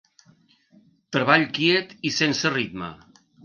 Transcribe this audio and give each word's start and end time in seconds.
Treball 1.17 1.47
quiet 1.59 1.95
i 2.11 2.15
sense 2.19 2.55
ritme. 2.59 2.93